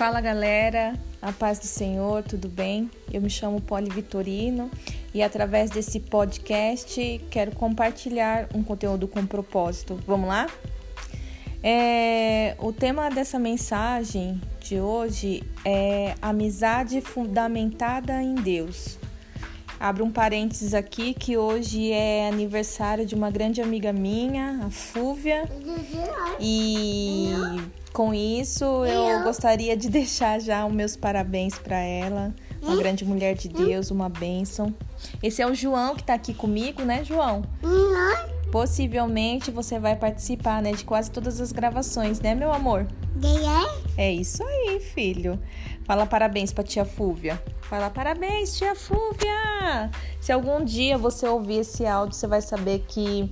[0.00, 2.90] Fala galera, a paz do Senhor, tudo bem?
[3.12, 4.70] Eu me chamo Poli Vitorino
[5.12, 10.00] e através desse podcast quero compartilhar um conteúdo com propósito.
[10.06, 10.46] Vamos lá?
[11.62, 18.98] É, o tema dessa mensagem de hoje é amizade fundamentada em Deus.
[19.80, 25.48] Abro um parênteses aqui que hoje é aniversário de uma grande amiga minha, a Fúvia.
[26.38, 27.30] E
[27.90, 32.34] com isso eu gostaria de deixar já os meus parabéns para ela.
[32.60, 34.74] Uma grande mulher de Deus, uma bênção.
[35.22, 37.42] Esse é o João que está aqui comigo, né, João?
[38.52, 42.86] Possivelmente você vai participar, né, de quase todas as gravações, né, meu amor?
[43.96, 45.40] É isso aí, filho.
[45.90, 47.42] Fala parabéns pra tia Fúvia.
[47.62, 49.90] Fala parabéns, tia Fúvia!
[50.20, 53.28] Se algum dia você ouvir esse áudio, você vai saber que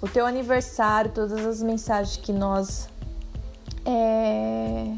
[0.00, 2.88] o teu aniversário, todas as mensagens que nós
[3.84, 4.90] é,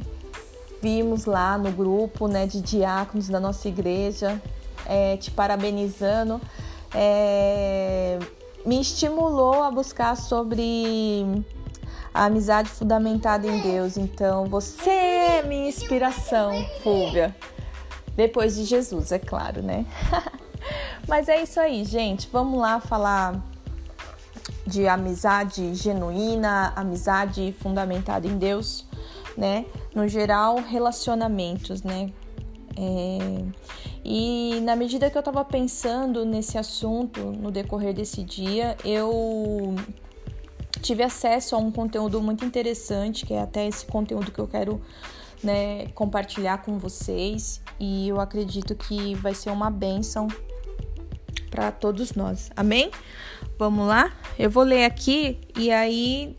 [0.80, 4.40] vimos lá no grupo né, de diáconos da nossa igreja,
[4.87, 6.40] é, te parabenizando,
[6.95, 8.21] é,
[8.65, 11.24] me estimulou a buscar sobre
[12.12, 13.96] a amizade fundamentada em Deus.
[13.96, 17.34] Então, você é minha inspiração, Fúvia.
[18.16, 19.86] Depois de Jesus, é claro, né?
[21.08, 22.28] Mas é isso aí, gente.
[22.32, 23.42] Vamos lá falar
[24.66, 28.86] de amizade genuína, amizade fundamentada em Deus,
[29.36, 29.64] né?
[29.94, 32.10] No geral, relacionamentos, né?
[32.76, 33.44] É...
[34.04, 39.74] E na medida que eu tava pensando nesse assunto no decorrer desse dia, eu
[40.80, 44.80] tive acesso a um conteúdo muito interessante, que é até esse conteúdo que eu quero
[45.42, 50.28] né, compartilhar com vocês e eu acredito que vai ser uma bênção
[51.50, 52.50] para todos nós.
[52.56, 52.90] Amém?
[53.59, 54.12] Vamos lá?
[54.38, 56.34] Eu vou ler aqui e aí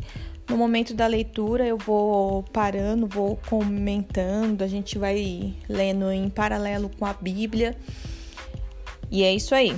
[0.49, 6.89] no momento da leitura eu vou parando, vou comentando, a gente vai lendo em paralelo
[6.97, 7.75] com a Bíblia.
[9.09, 9.75] E é isso aí.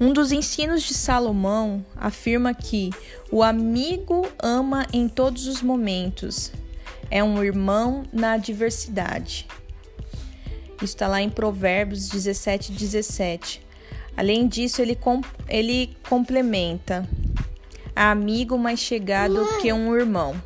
[0.00, 2.90] Um dos ensinos de Salomão afirma que
[3.32, 6.52] o amigo ama em todos os momentos,
[7.10, 9.46] é um irmão na adversidade.
[10.76, 13.60] Isso está lá em Provérbios 17, 17.
[14.16, 17.08] Além disso, ele, com, ele complementa:
[17.94, 20.40] amigo mais chegado que um irmão.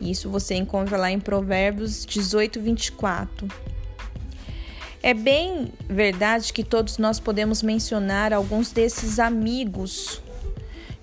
[0.00, 3.48] Isso você encontra lá em Provérbios 18, 24.
[5.02, 10.22] É bem verdade que todos nós podemos mencionar alguns desses amigos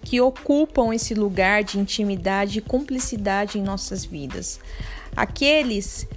[0.01, 4.57] que ocupam esse lugar de intimidade e cumplicidade em nossas vidas.
[5.13, 6.07] Aqueles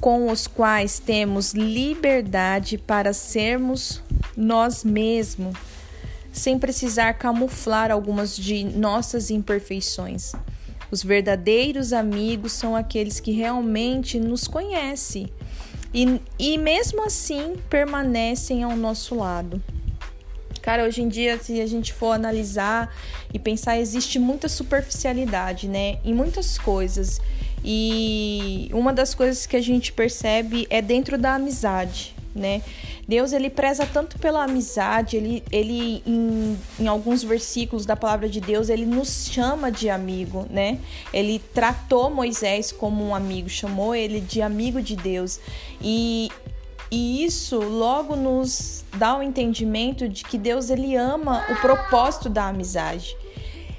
[0.00, 4.00] com os quais temos liberdade para sermos
[4.36, 5.56] nós mesmos,
[6.32, 10.32] sem precisar camuflar algumas de nossas imperfeições.
[10.88, 15.28] Os verdadeiros amigos são aqueles que realmente nos conhecem
[15.94, 19.62] e, e mesmo assim permanecem ao nosso lado.
[20.60, 22.92] Cara, hoje em dia, se a gente for analisar
[23.32, 25.98] e pensar, existe muita superficialidade, né?
[26.04, 27.20] Em muitas coisas.
[27.62, 32.62] E uma das coisas que a gente percebe é dentro da amizade, né?
[33.06, 38.40] Deus ele preza tanto pela amizade, ele, ele em, em alguns versículos da palavra de
[38.40, 40.78] Deus, ele nos chama de amigo, né?
[41.12, 45.38] Ele tratou Moisés como um amigo, chamou ele de amigo de Deus.
[45.80, 46.30] E,
[46.90, 52.28] e isso logo nos dá o um entendimento de que Deus ele ama o propósito
[52.28, 53.16] da amizade.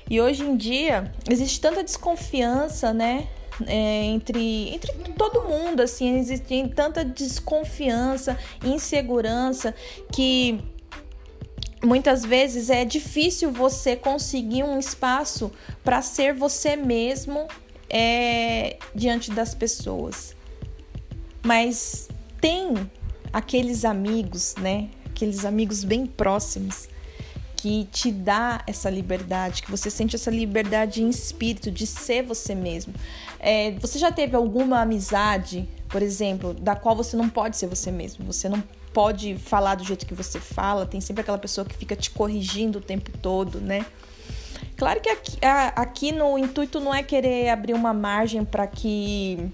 [0.09, 3.27] E hoje em dia existe tanta desconfiança, né?
[3.65, 9.73] É, entre, entre todo mundo, assim, existe tanta desconfiança, insegurança
[10.11, 10.59] que
[11.83, 15.51] muitas vezes é difícil você conseguir um espaço
[15.83, 17.47] para ser você mesmo
[17.89, 20.35] é, diante das pessoas.
[21.43, 22.09] Mas
[22.41, 22.89] tem
[23.31, 24.89] aqueles amigos, né?
[25.05, 26.89] Aqueles amigos bem próximos
[27.65, 32.53] que te dá essa liberdade, que você sente essa liberdade em espírito de ser você
[32.53, 32.93] mesmo.
[33.39, 37.89] É, você já teve alguma amizade, por exemplo, da qual você não pode ser você
[37.89, 38.23] mesmo?
[38.31, 38.63] Você não
[38.93, 42.77] pode falar do jeito que você fala, tem sempre aquela pessoa que fica te corrigindo
[42.77, 43.83] o tempo todo, né?
[44.77, 45.35] Claro que aqui,
[45.75, 49.49] aqui no intuito não é querer abrir uma margem para que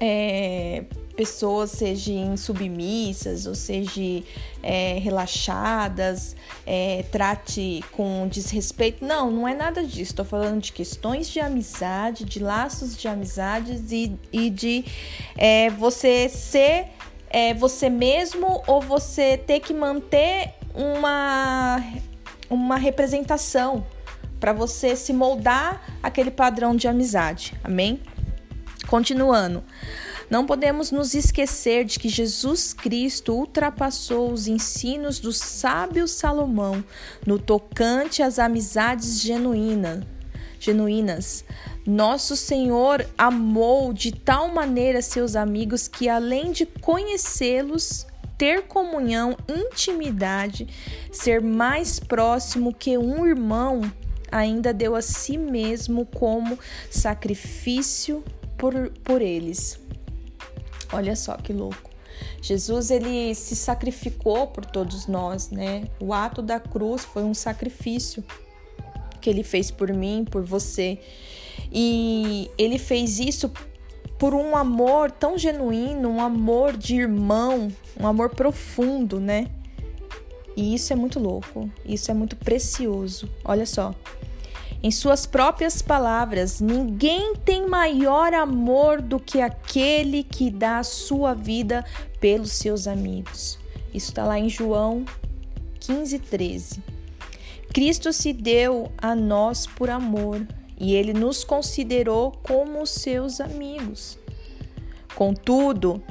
[0.00, 0.84] é,
[1.20, 4.22] pessoas sejam submissas ou sejam
[4.62, 6.34] é, relaxadas,
[6.66, 9.04] é, trate com desrespeito.
[9.04, 10.12] Não, não é nada disso.
[10.12, 14.82] Estou falando de questões de amizade, de laços de amizades e, e de
[15.36, 16.86] é, você ser
[17.28, 21.84] é, você mesmo ou você ter que manter uma,
[22.48, 23.84] uma representação
[24.40, 27.52] para você se moldar aquele padrão de amizade.
[27.62, 28.00] Amém?
[28.86, 29.62] Continuando.
[30.30, 36.84] Não podemos nos esquecer de que Jesus Cristo ultrapassou os ensinos do sábio Salomão
[37.26, 40.04] no tocante às amizades genuínas.
[40.60, 41.44] genuínas.
[41.84, 48.06] Nosso Senhor amou de tal maneira seus amigos que, além de conhecê-los,
[48.38, 50.68] ter comunhão, intimidade,
[51.10, 53.80] ser mais próximo que um irmão,
[54.30, 56.56] ainda deu a si mesmo como
[56.88, 58.22] sacrifício
[58.56, 59.80] por, por eles.
[60.92, 61.90] Olha só que louco.
[62.42, 65.84] Jesus ele se sacrificou por todos nós, né?
[66.00, 68.24] O ato da cruz foi um sacrifício
[69.20, 70.98] que ele fez por mim, por você.
[71.72, 73.50] E ele fez isso
[74.18, 79.46] por um amor tão genuíno, um amor de irmão, um amor profundo, né?
[80.56, 83.28] E isso é muito louco, isso é muito precioso.
[83.44, 83.94] Olha só.
[84.82, 91.34] Em suas próprias palavras, ninguém tem maior amor do que aquele que dá a sua
[91.34, 91.84] vida
[92.18, 93.58] pelos seus amigos.
[93.92, 95.04] Isso está lá em João
[95.80, 96.82] 15, 13.
[97.74, 100.46] Cristo se deu a nós por amor
[100.78, 104.18] e ele nos considerou como seus amigos.
[105.14, 106.02] Contudo,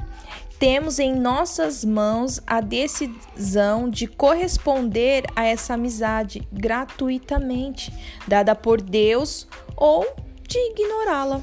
[0.60, 7.90] temos em nossas mãos a decisão de corresponder a essa amizade gratuitamente,
[8.28, 10.06] dada por Deus, ou
[10.46, 11.40] de ignorá-la.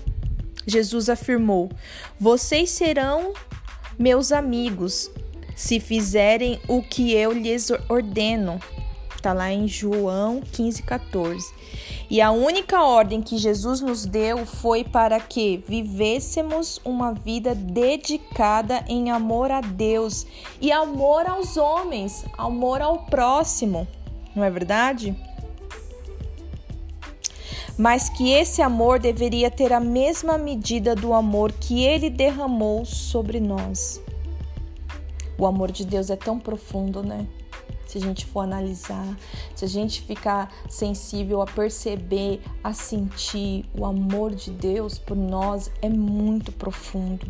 [0.67, 1.71] Jesus afirmou:
[2.19, 3.33] Vocês serão
[3.97, 5.09] meus amigos
[5.55, 8.61] se fizerem o que eu lhes ordeno.
[9.15, 11.53] Está lá em João 15, 14.
[12.09, 18.85] E a única ordem que Jesus nos deu foi para que vivêssemos uma vida dedicada
[18.87, 20.25] em amor a Deus
[20.61, 23.85] e amor aos homens, amor ao próximo,
[24.33, 25.13] não é verdade?
[27.77, 33.41] Mas que esse amor deveria ter a mesma medida do amor que ele derramou sobre
[33.41, 34.01] nós.
[35.37, 37.27] O amor de Deus é tão profundo, né?
[37.87, 39.17] Se a gente for analisar,
[39.55, 45.71] se a gente ficar sensível a perceber, a sentir o amor de Deus por nós,
[45.81, 47.25] é muito profundo.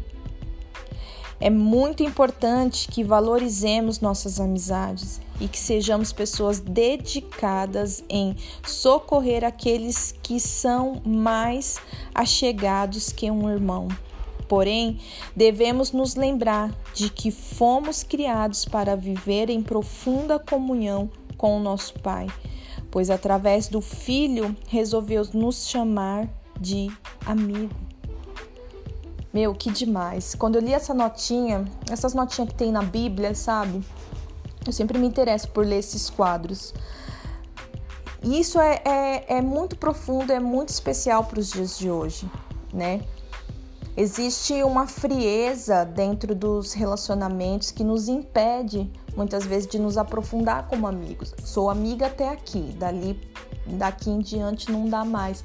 [1.39, 10.15] É muito importante que valorizemos nossas amizades e que sejamos pessoas dedicadas em socorrer aqueles
[10.24, 11.77] que são mais
[12.13, 13.88] achegados que um irmão.
[14.47, 14.99] Porém,
[15.35, 21.94] devemos nos lembrar de que fomos criados para viver em profunda comunhão com o nosso
[21.99, 22.27] Pai,
[22.89, 26.27] pois através do Filho resolveu nos chamar
[26.59, 26.89] de
[27.25, 27.75] amigo.
[29.33, 30.33] Meu, que demais!
[30.33, 33.81] Quando eu li essa notinha, essas notinhas que tem na Bíblia, sabe?
[34.65, 36.73] Eu sempre me interesso por ler esses quadros.
[38.23, 42.29] E isso é, é, é muito profundo, é muito especial para os dias de hoje,
[42.73, 43.01] né?
[43.99, 50.85] Existe uma frieza dentro dos relacionamentos que nos impede muitas vezes de nos aprofundar como
[50.85, 51.33] amigos.
[51.44, 53.19] Sou amiga até aqui, dali
[53.65, 55.44] daqui em diante não dá mais.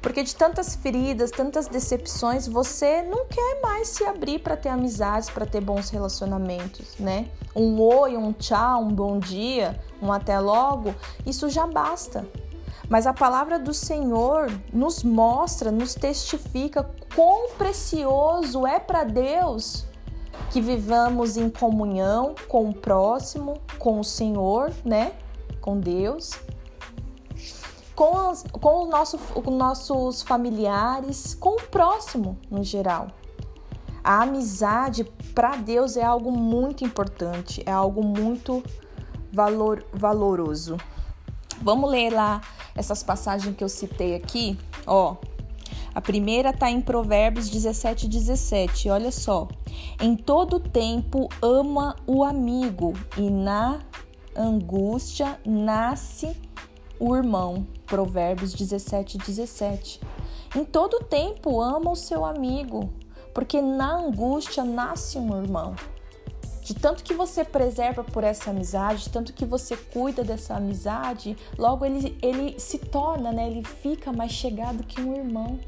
[0.00, 5.30] Porque de tantas feridas, tantas decepções, você não quer mais se abrir para ter amizades,
[5.30, 7.28] para ter bons relacionamentos, né?
[7.54, 10.92] Um oi, um tchau, um bom dia, um até logo,
[11.24, 12.26] isso já basta.
[12.88, 19.86] Mas a palavra do Senhor nos mostra, nos testifica quão precioso é para Deus
[20.50, 25.12] que vivamos em comunhão com o próximo, com o Senhor, né?
[25.60, 26.32] Com Deus,
[27.94, 33.08] com, os, com, o nosso, com nossos familiares, com o próximo no geral.
[34.02, 35.04] A amizade
[35.34, 38.62] para Deus é algo muito importante, é algo muito
[39.32, 40.76] valor, valoroso.
[41.62, 42.40] Vamos ler lá
[42.74, 45.16] essas passagens que eu citei aqui, ó.
[45.94, 48.90] A primeira está em Provérbios 17, 17.
[48.90, 49.46] Olha só.
[50.00, 53.78] Em todo tempo ama o amigo, e na
[54.36, 56.36] angústia nasce
[56.98, 57.66] o irmão.
[57.86, 60.00] Provérbios 17, 17.
[60.56, 62.92] Em todo tempo ama o seu amigo,
[63.32, 65.76] porque na angústia nasce um irmão
[66.62, 71.36] de tanto que você preserva por essa amizade, de tanto que você cuida dessa amizade,
[71.58, 73.48] logo ele, ele se torna, né?
[73.48, 75.58] Ele fica mais chegado que um irmão.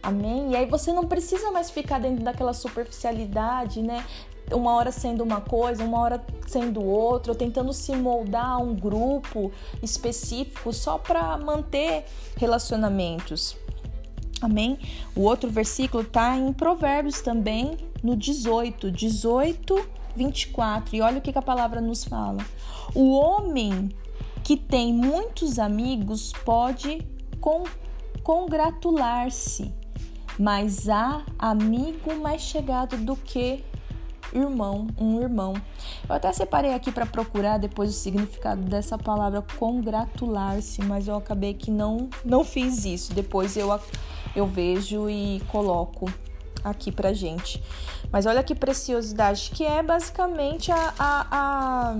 [0.00, 0.52] Amém?
[0.52, 4.06] E aí você não precisa mais ficar dentro daquela superficialidade, né?
[4.52, 8.76] Uma hora sendo uma coisa, uma hora sendo outra, ou tentando se moldar a um
[8.76, 9.50] grupo
[9.82, 12.04] específico só para manter
[12.36, 13.56] relacionamentos.
[14.40, 14.78] Amém?
[15.16, 18.88] O outro versículo tá em Provérbios também, no 18.
[18.92, 20.94] 18 24.
[20.94, 22.44] E olha o que, a palavra nos fala.
[22.94, 23.88] O homem
[24.44, 27.06] que tem muitos amigos pode
[28.22, 29.72] congratular-se
[30.38, 33.64] mas há amigo mais chegado do que
[34.32, 35.54] irmão, um irmão.
[36.08, 41.54] Eu até separei aqui para procurar depois o significado dessa palavra congratular-se, mas eu acabei
[41.54, 43.12] que não não fiz isso.
[43.12, 43.68] Depois eu
[44.36, 46.06] eu vejo e coloco
[46.64, 47.62] aqui pra gente.
[48.10, 51.96] Mas olha que preciosidade, que é basicamente a, a, a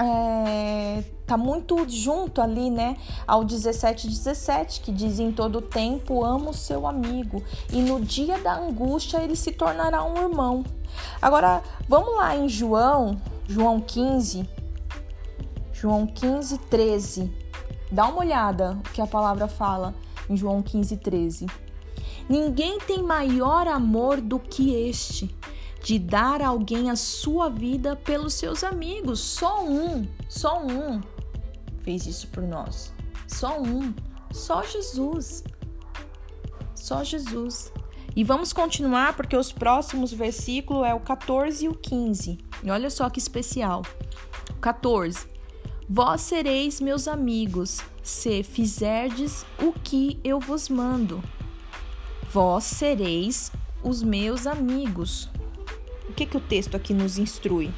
[0.00, 2.96] é, tá muito junto ali, né,
[3.26, 8.56] ao 17 17, que diz em todo tempo amo seu amigo e no dia da
[8.56, 10.64] angústia ele se tornará um irmão.
[11.20, 14.48] Agora, vamos lá em João, João 15,
[15.72, 17.32] João 15, 13.
[17.90, 19.94] Dá uma olhada o que a palavra fala
[20.28, 21.46] em João 15, 13.
[22.28, 25.34] Ninguém tem maior amor do que este,
[25.82, 29.20] de dar a alguém a sua vida pelos seus amigos.
[29.20, 31.00] Só um, só um
[31.88, 32.92] fez isso por nós.
[33.26, 33.94] Só um,
[34.30, 35.42] só Jesus.
[36.74, 37.72] Só Jesus.
[38.14, 42.38] E vamos continuar porque os próximos versículos é o 14 e o 15.
[42.62, 43.82] E olha só que especial.
[44.60, 45.26] 14.
[45.88, 51.22] Vós sereis meus amigos, se fizerdes o que eu vos mando.
[52.30, 53.50] Vós sereis
[53.82, 55.30] os meus amigos.
[56.08, 57.70] O que, que o texto aqui nos instrui?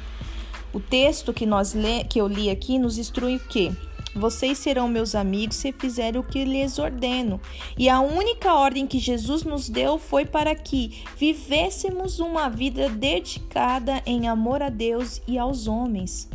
[0.73, 3.71] O texto que, nós lê, que eu li aqui nos instrui o quê?
[4.13, 7.39] Vocês serão meus amigos se fizerem o que lhes ordeno.
[7.77, 14.01] E a única ordem que Jesus nos deu foi para que vivêssemos uma vida dedicada
[14.05, 16.29] em amor a Deus e aos homens.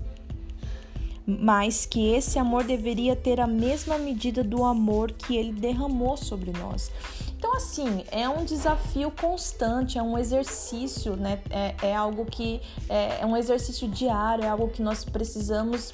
[1.26, 6.52] Mas que esse amor deveria ter a mesma medida do amor que ele derramou sobre
[6.52, 6.90] nós.
[7.38, 11.40] Então, assim, é um desafio constante, é um exercício, né?
[11.50, 15.92] É, é algo que é, é um exercício diário, é algo que nós precisamos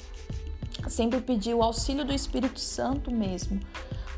[0.87, 3.59] sempre pedir o auxílio do Espírito Santo mesmo.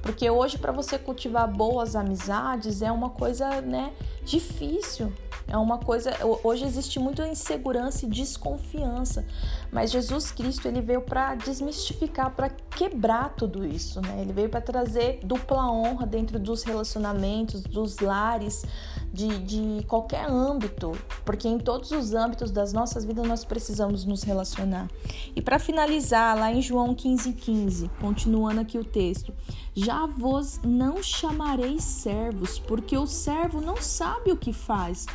[0.01, 3.91] Porque hoje para você cultivar boas amizades é uma coisa, né,
[4.24, 5.12] difícil.
[5.47, 6.11] É uma coisa,
[6.43, 9.23] hoje existe muita insegurança e desconfiança,
[9.71, 14.21] mas Jesus Cristo ele veio para desmistificar, para quebrar tudo isso, né?
[14.21, 18.65] Ele veio para trazer dupla honra dentro dos relacionamentos, dos lares,
[19.13, 24.23] de, de qualquer âmbito, porque em todos os âmbitos das nossas vidas nós precisamos nos
[24.23, 24.89] relacionar.
[25.35, 29.31] E para finalizar, lá em João 15,15, 15, continuando aqui o texto,
[29.75, 35.05] já vos não chamareis servos, porque o servo não sabe o que faz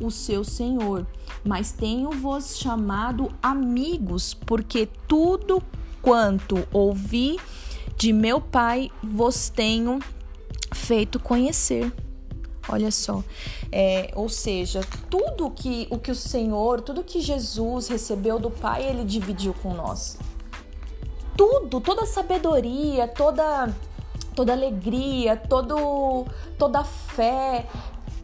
[0.00, 1.06] o seu senhor,
[1.44, 5.62] mas tenho-vos chamado amigos, porque tudo
[6.02, 7.38] quanto ouvi
[7.96, 9.98] de meu Pai vos tenho
[10.72, 11.92] feito conhecer.
[12.68, 13.22] Olha só,
[13.70, 18.84] é, ou seja, tudo que o que o Senhor, tudo que Jesus recebeu do Pai,
[18.84, 20.18] ele dividiu com nós.
[21.36, 23.72] Tudo, toda a sabedoria, toda
[24.34, 26.26] toda alegria, todo
[26.58, 27.66] toda fé,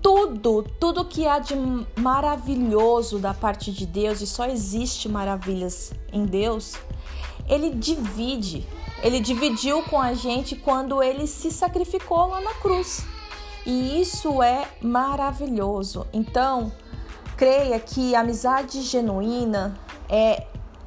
[0.03, 1.55] tudo, tudo que há de
[1.97, 6.75] maravilhoso da parte de Deus e só existe maravilhas em Deus,
[7.49, 8.67] ele divide.
[9.03, 13.05] Ele dividiu com a gente quando ele se sacrificou lá na cruz.
[13.65, 16.07] E isso é maravilhoso.
[16.13, 16.73] Então,
[17.37, 19.79] creia que amizade genuína
[20.09, 20.47] é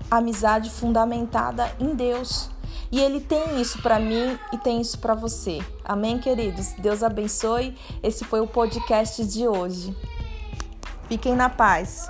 [0.10, 2.50] amizade fundamentada em Deus.
[2.92, 5.60] E ele tem isso para mim e tem isso para você.
[5.84, 6.74] Amém, queridos?
[6.77, 7.75] Deus abençoe.
[8.01, 9.96] Esse foi o podcast de hoje.
[11.08, 12.10] Fiquem na paz.